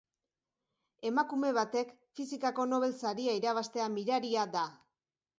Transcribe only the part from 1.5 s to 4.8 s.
batek fisikako Nobel saria irabaztea miraria da.